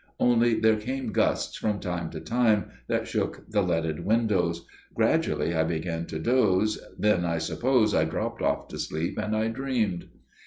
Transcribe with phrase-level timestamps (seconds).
[0.19, 4.65] Only there came gusts from time to time that shook the leaded windows.
[4.95, 9.49] Gradually I began to doze, then I suppose I dropped off to sleep, and I
[9.49, 10.07] dreamed.